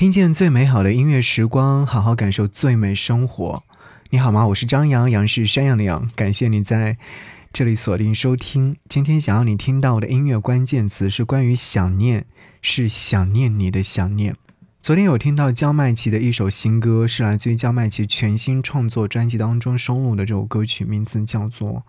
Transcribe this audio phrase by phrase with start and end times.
[0.00, 3.62] 听见最美好的音乐时光，好好感受最美生活。
[4.08, 4.46] 你好吗？
[4.46, 6.10] 我是张扬，杨是山羊的羊。
[6.16, 6.96] 感谢你在
[7.52, 8.78] 这里锁定收听。
[8.88, 12.24] 今天想要你听到的音乐关键词是关于想念，
[12.62, 14.34] 是想念你的想念。
[14.80, 21.68] 昨天有听到焦麦琪的一首新歌，是来自于焦麦琪全新创作专辑当中收录的这首歌曲，名字叫做《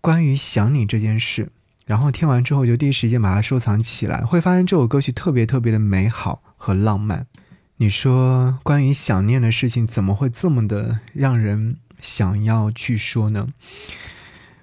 [0.00, 1.44] 关于想你这件事》。
[1.86, 7.26] 然后听完之后，就第一时间把它收藏起来，会发现这首歌曲特别特别的美好和浪漫。
[7.78, 13.48] 你说关于想念的事情，怎么会这么的让人想要去说呢？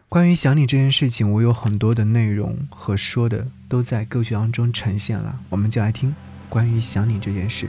[0.08, 6.16] 关于想你这件事情，我有很多的内容和说的都在歌曲当中呈现了，我们就来听
[6.48, 7.68] 关于想你这件事。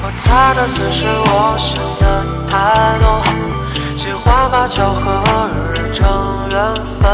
[0.00, 3.22] 我猜的只是我想的太多，
[4.08, 5.22] 喜欢把巧合
[5.74, 7.12] 认成缘分，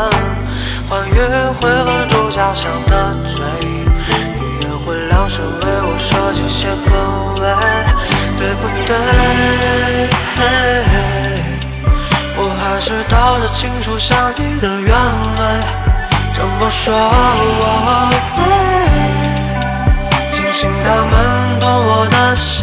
[0.88, 1.12] 欢愉
[1.60, 7.50] 会吻住假想的嘴，你也会量身为我设计些更味，
[8.38, 8.94] 对不对？
[12.36, 15.42] 我还是道得清楚想你的原委，
[16.32, 18.08] 这么说我，
[20.30, 22.62] 庆幸他们懂我的心。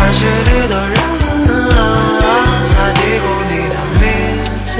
[0.00, 0.96] 耳机里的人
[2.68, 4.02] 在嘀咕你的名
[4.66, 4.70] 字，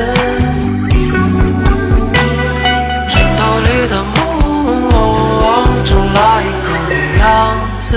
[3.08, 4.16] 枕头里的梦
[5.84, 7.22] 中来一个你样
[7.80, 7.91] 子，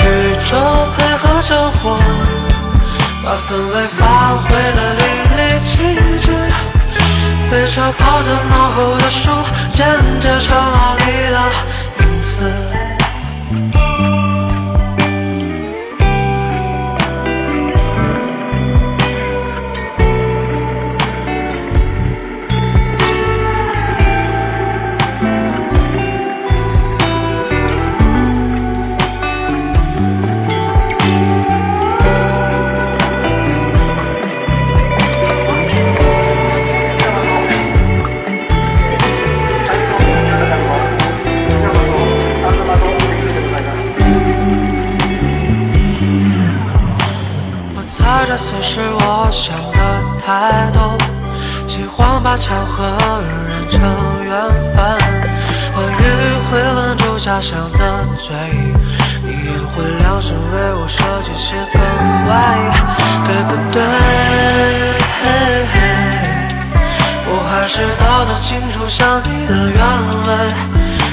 [0.00, 0.06] 宇
[0.48, 0.50] 宙
[0.96, 1.50] 配合着
[1.82, 1.84] 我，
[3.24, 4.00] 把氛围发
[4.36, 4.44] 挥
[4.76, 5.02] 的淋
[5.36, 5.70] 漓尽
[6.20, 6.24] 致，
[7.50, 9.20] 背着泡在脑后的书，
[9.72, 9.78] 渐
[10.20, 11.36] 渐成了你的
[11.98, 12.30] 名字。
[52.42, 52.82] 巧合
[53.48, 53.80] 认成
[54.24, 54.34] 缘
[54.74, 54.82] 分，
[55.72, 56.02] 欢愉
[56.50, 58.34] 会吻住假想的嘴，
[59.22, 61.80] 你也会量身为我设计些更
[62.26, 62.32] 外，
[63.24, 63.80] 对不对？
[67.28, 69.78] 我还是道得清楚想你的原
[70.26, 70.28] 委，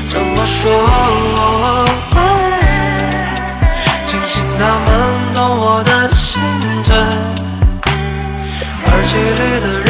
[0.09, 0.65] 这么说，
[4.07, 4.89] 庆幸他们
[5.35, 6.41] 懂我的心
[6.81, 6.89] 醉。
[8.87, 9.87] 耳机里的人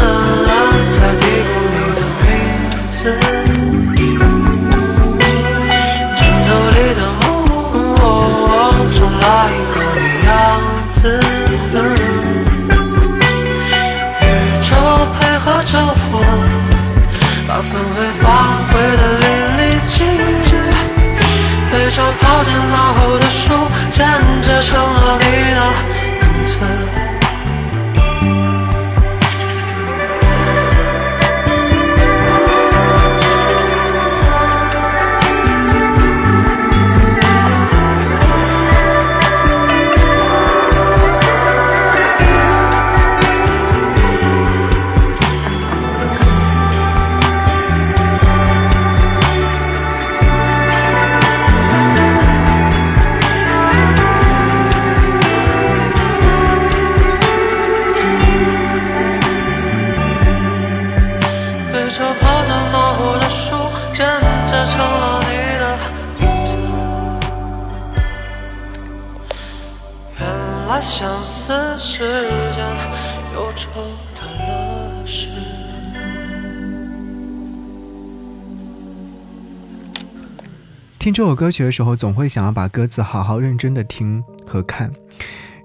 [0.00, 0.43] 啊。
[0.94, 2.26] 在嘀咕你的名
[2.92, 2.98] 字，
[6.16, 7.22] 枕头里的梦
[8.94, 10.30] 中来一个你样
[10.92, 10.96] 子，
[14.22, 14.24] 宇
[14.62, 14.70] 宙
[15.14, 15.72] 配合着
[16.12, 16.14] 我，
[17.48, 18.24] 把氛围发
[18.70, 19.24] 挥的淋
[19.58, 19.96] 漓尽
[20.44, 20.50] 致，
[21.72, 23.42] 被着泡在脑后的书，
[23.90, 23.98] 渐
[24.42, 25.22] 渐成了你
[25.54, 25.60] 的
[26.20, 26.52] 名字。
[81.04, 84.90] 听这首歌曲的时候，总会想要把歌词好好认真的听和看。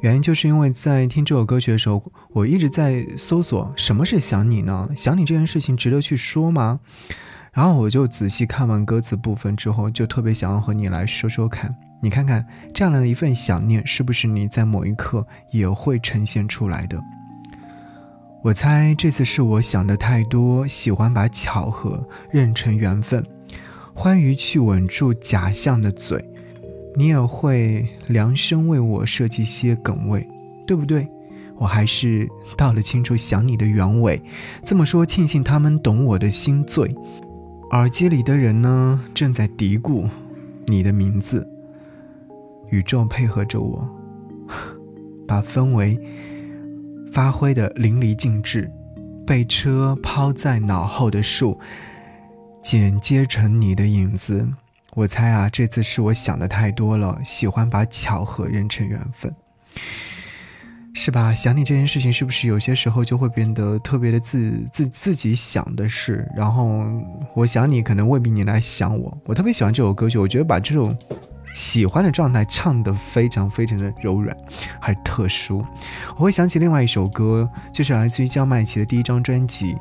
[0.02, 2.04] 原因就是因为在听这首歌曲的时候，
[2.34, 4.90] 我一直在搜索什么是想你呢？
[4.98, 6.82] 想你这件事情值得去说吗？
[7.54, 11.74] 然后我就仔细看完歌词部分之后，就特别想要和你来说说看。
[12.02, 17.02] 你看看这样的一份想念，是不是你在某一刻也会呈现出来的？
[18.44, 23.26] 我猜这次是我想的太多，喜欢把巧合认成缘分，
[24.01, 26.24] 欢愉去吻住假象的嘴，
[26.96, 30.25] 你也会量身为我设计些梗位，
[30.66, 31.06] 对不对？
[31.57, 32.25] 我还是
[32.56, 34.22] 道了清楚想你的原委。
[34.63, 36.90] 这么说，庆幸他们懂我的心醉。
[37.72, 40.07] 耳机里的人呢，正在嘀咕
[40.68, 41.45] 你的名字。
[42.69, 43.86] 宇宙配合着我，
[45.28, 46.00] 把氛围
[47.12, 48.72] 发挥的淋漓尽致。
[49.28, 51.60] 被车抛在脑后的树，
[52.62, 54.48] 剪接成你的影子。
[54.94, 59.34] 我猜啊，这次是我想的太多了，喜欢把巧合认成缘分。
[60.92, 61.34] 是吧？
[61.34, 66.28] 想你这件事情，是不是有些时候就会变得特别的自自自己想的事？
[66.36, 66.84] 然后
[67.36, 69.16] 我想你，可能未必你来想我。
[69.26, 70.94] 我特别喜欢这首歌曲，我觉得把这种
[71.54, 74.36] 喜欢的状态唱得非常非常的柔软，
[74.82, 75.64] 还特殊。
[76.18, 79.78] 我会想起另外一首歌，就是来自于江麦琪的第一张专辑。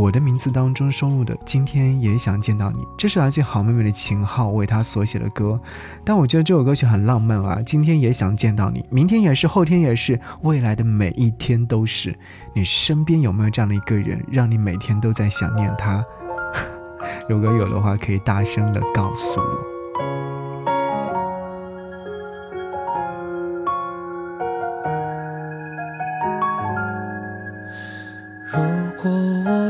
[0.00, 5.60] 我的名字当中收录的《今天也想见到你》，这是来自好妹妹的秦昊为她所写的歌。
[6.02, 7.60] 但我觉得这首歌曲很浪漫啊！
[7.66, 12.18] 今天也想见到你，明天也是，后天也是，未来的每一天都是。
[12.54, 16.02] 你身边有没有这样的一个人，让你每天都在想念他？
[17.28, 20.29] 如果有的话，可以大声的告诉我。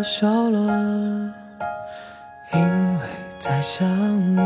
[0.03, 1.35] 笑了，
[2.53, 2.61] 因
[2.99, 3.01] 为
[3.39, 3.87] 在想
[4.37, 4.41] 你。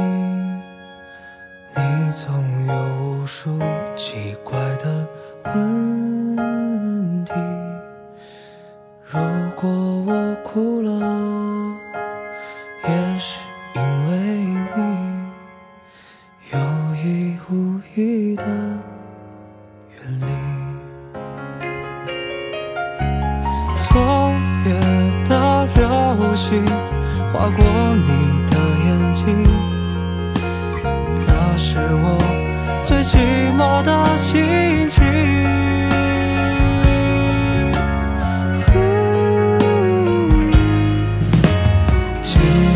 [1.76, 3.58] 你总有无数
[3.96, 5.06] 奇怪的
[5.44, 7.32] 问题。
[9.02, 9.18] 如
[9.56, 10.90] 果我哭了，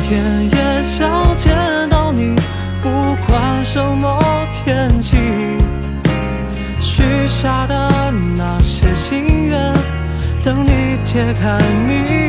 [0.08, 1.54] 天也想见
[1.90, 2.34] 到你，
[2.80, 2.88] 不
[3.26, 4.18] 管什么
[4.54, 5.18] 天气，
[6.80, 9.70] 许下的那些心愿，
[10.42, 12.27] 等你揭开谜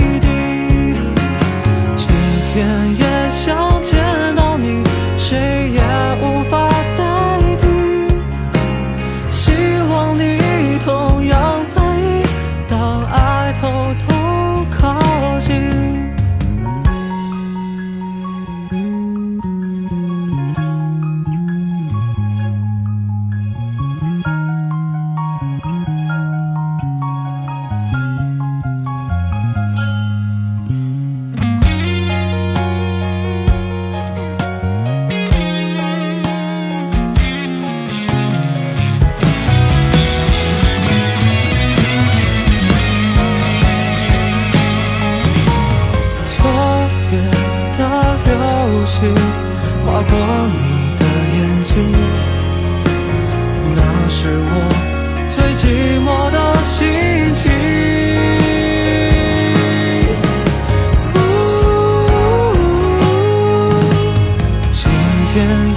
[65.39, 65.68] 今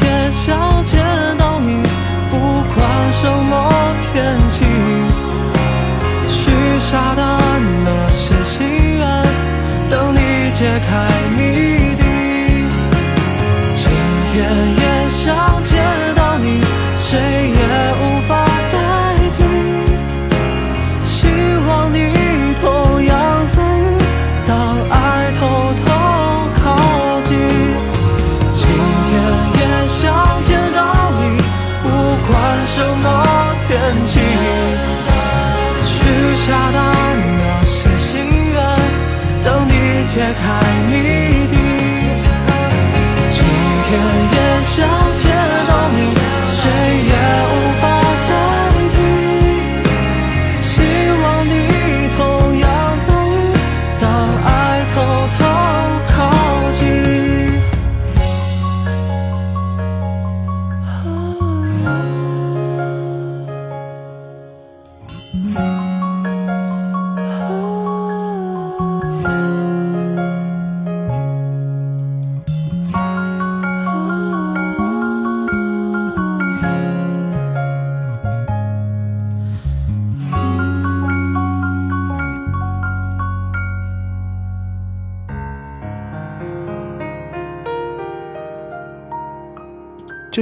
[40.33, 40.62] 你揭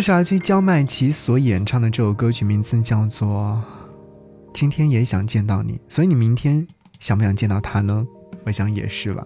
[0.00, 3.62] 这是来自焦麦琪所演唱的这首歌曲，名字叫做
[4.50, 6.66] 今天也想见到你，所以你明天
[7.00, 8.06] 想不想见到他呢？
[8.46, 9.22] 我想也是吧。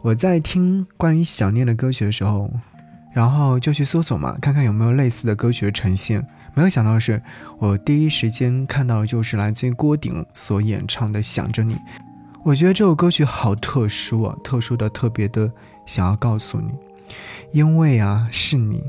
[0.00, 2.50] 我在听关于想念的歌曲的时候，
[3.12, 6.26] 然后就去搜索嘛，看看有没有类似的歌曲的呈现。
[6.54, 7.22] 没有想到的是，
[7.58, 11.74] 我第一时间看到的就是来自于郭顶所演唱的《想着你》。
[12.42, 15.52] 我觉得这首歌曲好特殊啊，特殊的特别的
[15.84, 16.72] 想要告诉你，
[17.50, 18.82] 因为啊是你，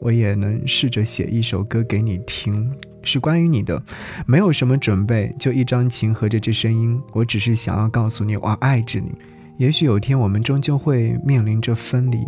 [0.00, 2.70] 我也能试着写一首歌给你听，
[3.02, 3.82] 是关于你的，
[4.26, 9.12] 没有什么准备，就一张琴和这声音，我只是想要告诉你，我爱着你。
[9.58, 12.18] 也许有天我们终究会面临着分离。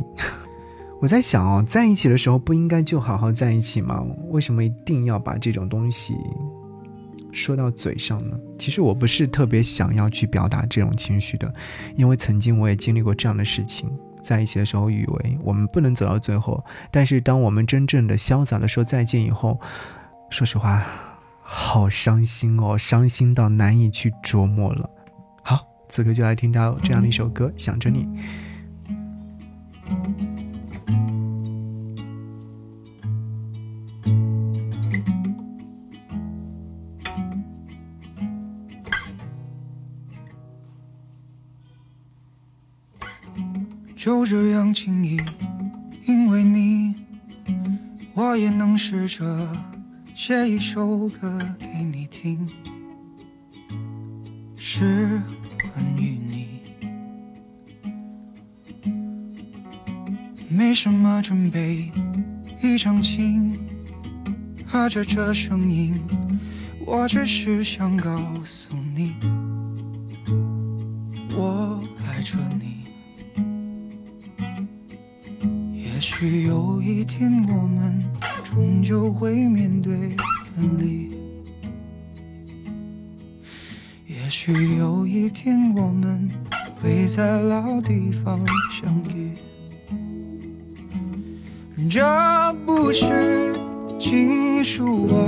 [1.01, 4.05] 我在想哦，在一起的时候不应该就好好在一起吗？
[4.31, 6.15] 为什么一定要把这种东西
[7.31, 8.37] 说到嘴上呢？
[8.59, 11.53] 其实我不是特别想要去表达这种情绪的，
[11.95, 13.89] 因为曾经我也经历过这样的事情。
[14.23, 19.61] 在一起的时候以为我们不能走到最后，但是当我们真正的潇洒的说再见以后，
[20.31, 20.83] 说实话，
[21.43, 24.89] 好伤心哦，伤心到难以去琢磨了。
[25.43, 28.05] 好，此刻就来听到这样的一首歌《想着你》。
[44.29, 45.19] 这样轻易，
[46.05, 46.95] 因为你，
[48.13, 49.25] 我也能试着
[50.15, 52.47] 写一首歌给你听，
[54.55, 55.19] 是
[55.63, 56.61] 关于你。
[60.51, 61.91] 没什么准备，
[62.63, 63.59] 一张琴
[64.67, 65.99] 和着这声音，
[66.85, 69.15] 我只是想告诉你，
[71.35, 72.68] 我爱着你。
[76.21, 78.03] 也许有一天我们
[78.43, 79.95] 终究会面对
[80.57, 81.11] 分离，
[84.05, 86.29] 也许有一天我们
[86.83, 89.31] 会在老地方相遇。
[91.89, 92.03] 这
[92.67, 93.55] 不是
[94.01, 95.23] 情书啊，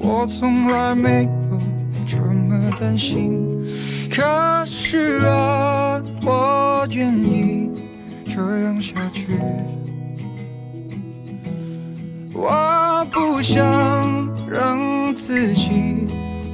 [0.00, 1.60] 我从来没有
[2.06, 3.46] 这么担心。
[4.10, 7.68] 可是啊，我愿意
[8.26, 9.26] 这样下去。
[12.40, 13.58] 我不想
[14.48, 16.06] 让自己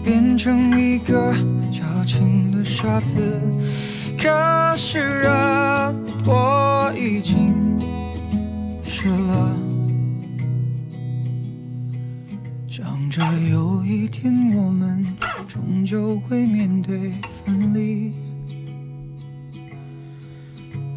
[0.03, 1.35] 变成一个
[1.71, 3.15] 矫情的傻子，
[4.19, 5.93] 可是啊，
[6.25, 7.53] 我已经
[8.83, 9.55] 湿了。
[12.71, 15.07] 想着有一天我们
[15.47, 17.13] 终究会面对
[17.45, 18.11] 分离，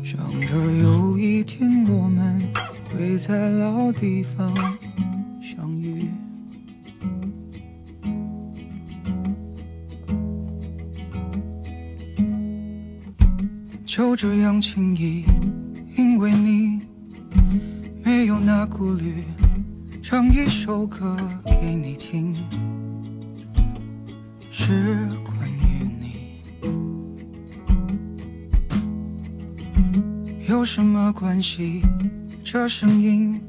[0.01, 0.17] 想
[0.47, 2.41] 着有一天我们。
[2.89, 4.49] 会在老地方
[13.97, 15.23] 就这样轻易，
[15.97, 16.81] 因为你
[18.03, 19.23] 没有那顾虑，
[20.03, 22.35] 唱一首歌给你听，
[24.51, 26.43] 是关于你，
[30.47, 31.81] 有什么关系？
[32.43, 33.41] 这声音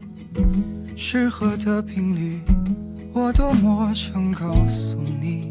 [0.97, 2.41] 适合的频率，
[3.13, 5.48] 我多么想告诉你，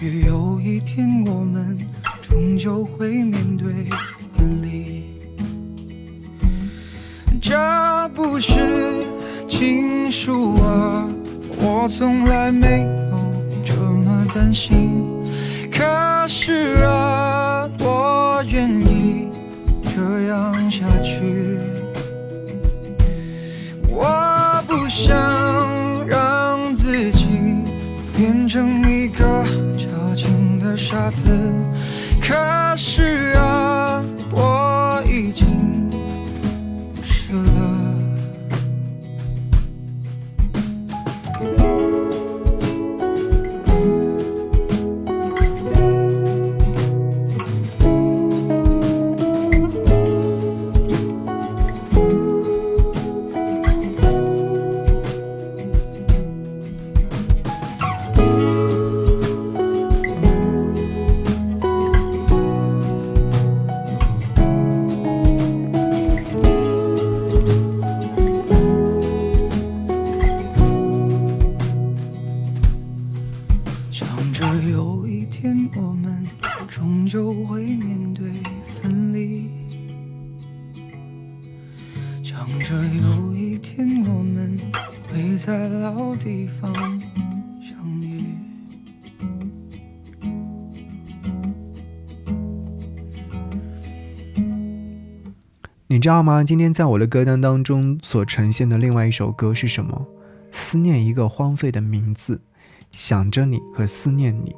[0.00, 1.76] 也许有一天我们
[2.22, 3.72] 终究会面对
[4.36, 5.02] 分离，
[7.40, 9.04] 这不是
[9.48, 11.08] 情书啊，
[11.60, 15.07] 我从来没有这么担心。
[31.10, 31.57] 情的
[74.38, 76.24] 着有一天我们
[76.68, 78.30] 终究会面对
[78.68, 79.48] 分离。
[82.22, 84.56] 想着有一天我们
[85.10, 86.72] 会在老地方
[87.60, 88.22] 相遇。
[95.88, 96.44] 你知道吗？
[96.44, 100.06] 今天在我的歌单当中所呈现的另外一首歌是什么？
[100.52, 102.40] 思念一个荒废的名字。
[102.90, 104.54] 想着你和思念你，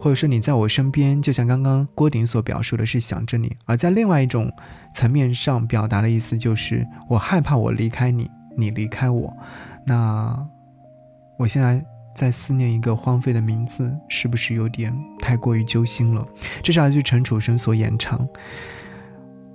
[0.00, 4.50] 或者说你在我身边，就像刚刚郭顶所表述的是想着你，而在另外一种
[4.94, 9.34] 层面上表达的意思就是我害怕我离开你，你离开我。
[9.86, 10.46] 那
[11.38, 11.84] 我现在
[12.16, 16.26] 在思念一个荒废的名字，是不是有点太过于揪心了？
[16.62, 18.26] 这是来自陈楚生所演唱。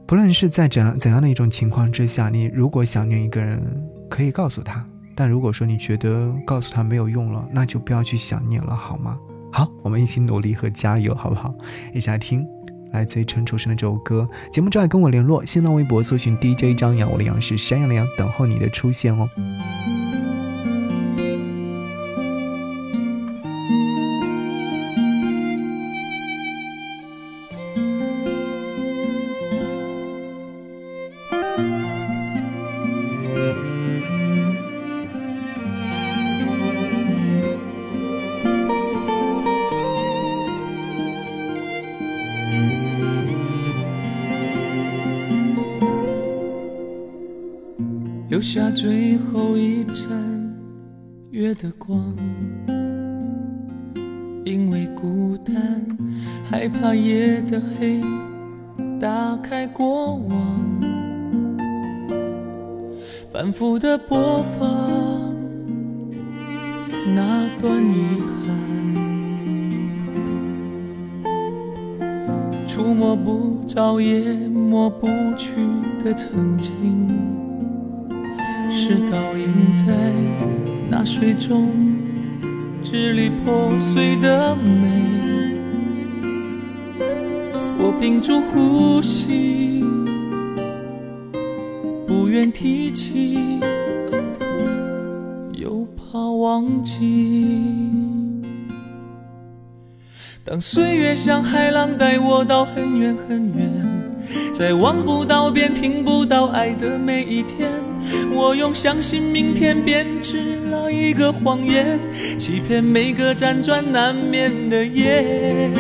[0.06, 3.62] 不论是在怎样怎样的一种情况之下，你如果想念一个人，
[4.10, 4.84] 可以告诉他；
[5.20, 9.18] 但如果说你觉得告诉他没有用了，那就不要去想念了，好吗？
[9.52, 11.54] 好，我们一起努力和加油，好不好？
[11.94, 12.48] 一起来听
[12.94, 14.26] 来自于陈楚生的这首歌。
[14.50, 19.30] 节目之外跟我联络，新浪微博搜寻 DJ 张扬，我的杨是山羊的羊，等候你的出现哦。
[48.40, 50.08] 留下最后一盏
[51.32, 52.16] 月的光，
[54.46, 55.86] 因为孤单，
[56.50, 58.00] 害怕夜的黑，
[58.98, 60.80] 打开过往，
[63.30, 65.36] 反复的播放
[67.14, 68.22] 那段遗
[71.22, 71.36] 憾，
[72.66, 75.52] 触摸不着也抹不去
[76.02, 77.29] 的曾经。
[78.70, 79.86] 是倒映在
[80.90, 81.74] 那水中
[82.84, 84.88] 支离破碎的美。
[87.80, 89.84] 我屏住呼吸，
[92.06, 93.60] 不愿提起，
[95.54, 97.58] 又怕忘记。
[100.46, 103.89] 当岁月像海浪带我到很远很远，
[104.60, 107.72] 在望不到边、听不到爱的每一天。
[108.30, 111.98] 我用相信明天编织了一个谎言，
[112.38, 115.72] 欺骗每个辗转难眠的夜。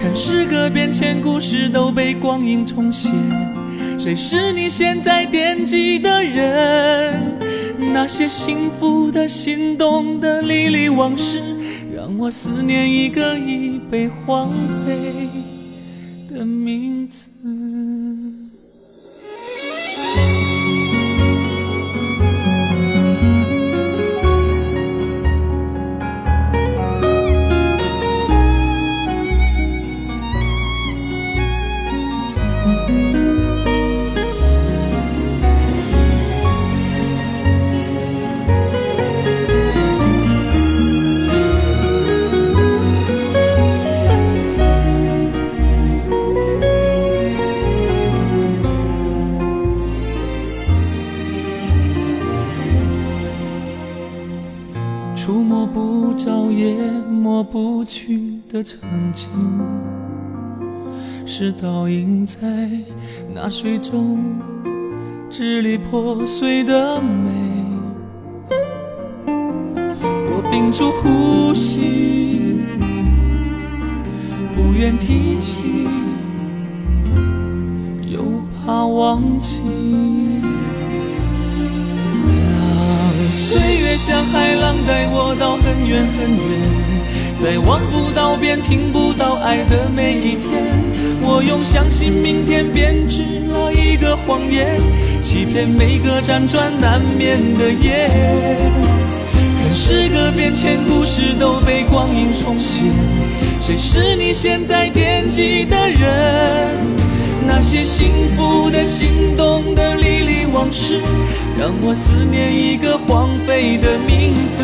[0.00, 3.10] 看时隔变迁，故事都被光阴重写。
[3.98, 7.36] 谁是你现在惦记的人？
[7.92, 11.40] 那些幸福的、心动的、历历往事，
[11.92, 14.52] 让我思念一个已被荒
[14.86, 15.28] 废
[16.32, 16.91] 的名
[63.34, 64.18] 那水中
[65.30, 67.30] 支离破碎的美。
[69.26, 72.60] 我屏住呼吸，
[74.54, 75.88] 不愿提起，
[78.06, 78.22] 又
[78.64, 79.60] 怕忘记。
[82.28, 86.81] 当岁月像海浪带我到很远很远，
[87.42, 90.62] 在望不到边、听不到爱的每一天，
[91.22, 94.78] 我用相信明天编织了一个谎言，
[95.24, 98.08] 欺骗每个辗转难眠的夜。
[99.58, 102.84] 看时隔变迁，故事都被光阴重写，
[103.60, 106.78] 谁是你现在惦记的人？
[107.44, 111.00] 那些幸福的、心动的、历历往事，
[111.58, 114.62] 让我思念一个荒废的名字。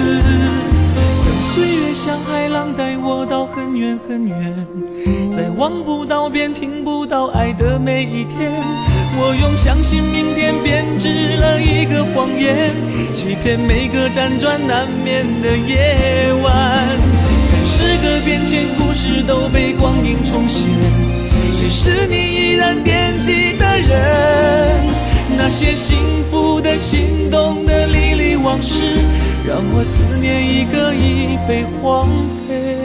[1.24, 2.16] 等岁月像
[2.58, 4.66] 浪带我到很远很远，
[5.30, 8.50] 在望不到边、听不到爱的每一天，
[9.16, 12.74] 我用相信明天编织了一个谎言，
[13.14, 16.52] 欺骗每个辗转难眠的夜晚。
[17.48, 20.64] 看时隔变迁，故事都被光阴重写。
[21.54, 24.84] 谁是你依然惦记的人？
[25.36, 25.96] 那些幸
[26.28, 28.96] 福的、心动的、历历往事，
[29.48, 32.06] 让我思念一个已被荒
[32.46, 32.77] 废